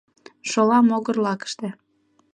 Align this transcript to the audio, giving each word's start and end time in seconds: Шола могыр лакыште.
Шола 0.49 0.79
могыр 0.89 1.17
лакыште. 1.25 1.69